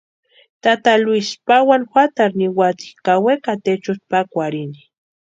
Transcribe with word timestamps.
Tata 0.63 0.91
Luisi 1.03 1.35
pawani 1.47 1.85
juatarhu 1.91 2.37
niwati 2.39 2.87
ka 3.05 3.13
wekati 3.25 3.67
echutʼa 3.75 4.05
pakwarhini. 4.11 4.81